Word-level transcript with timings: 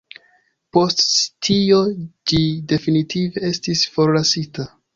Post 0.77 1.03
tio 1.49 1.77
ĝi 2.33 2.41
definitive 2.73 3.47
estis 3.53 3.87
forlasita. 3.99 4.71